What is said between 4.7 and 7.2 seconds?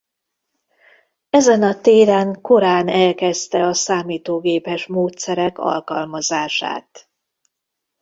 módszerek alkalmazását.